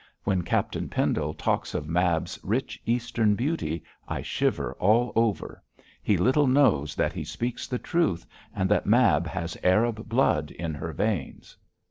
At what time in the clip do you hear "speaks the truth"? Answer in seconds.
7.23-8.25